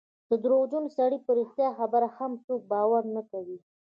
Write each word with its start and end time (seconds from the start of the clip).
د 0.29 0.31
درواغجن 0.43 0.85
سړي 0.97 1.17
په 1.25 1.31
رښتیا 1.39 1.69
خبره 1.79 2.07
هم 2.17 2.31
څوک 2.45 2.61
باور 2.71 3.03
نه 3.15 3.21
کوي. 3.31 3.57